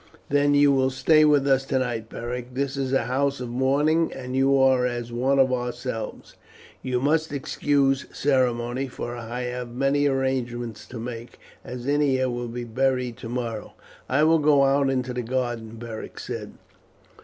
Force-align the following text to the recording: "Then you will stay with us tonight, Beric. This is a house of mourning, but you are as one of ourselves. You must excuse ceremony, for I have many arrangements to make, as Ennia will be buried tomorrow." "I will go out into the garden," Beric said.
"Then 0.29 0.55
you 0.55 0.71
will 0.71 0.89
stay 0.89 1.25
with 1.25 1.47
us 1.47 1.63
tonight, 1.63 2.09
Beric. 2.09 2.55
This 2.55 2.75
is 2.75 2.91
a 2.91 3.03
house 3.03 3.39
of 3.39 3.49
mourning, 3.49 4.07
but 4.11 4.31
you 4.31 4.57
are 4.57 4.83
as 4.87 5.13
one 5.13 5.37
of 5.37 5.53
ourselves. 5.53 6.33
You 6.81 6.99
must 6.99 7.31
excuse 7.31 8.07
ceremony, 8.11 8.87
for 8.87 9.15
I 9.15 9.41
have 9.41 9.69
many 9.71 10.07
arrangements 10.07 10.87
to 10.87 10.97
make, 10.97 11.37
as 11.63 11.85
Ennia 11.85 12.31
will 12.31 12.47
be 12.47 12.63
buried 12.63 13.15
tomorrow." 13.17 13.73
"I 14.09 14.23
will 14.23 14.39
go 14.39 14.63
out 14.63 14.89
into 14.89 15.13
the 15.13 15.21
garden," 15.21 15.75
Beric 15.75 16.19
said. 16.19 16.53